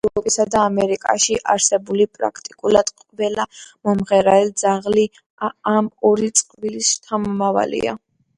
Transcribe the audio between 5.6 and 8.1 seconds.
ამ ორი წყვილის შთამომავალია.